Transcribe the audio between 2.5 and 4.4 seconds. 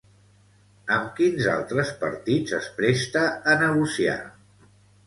es presta a negociar?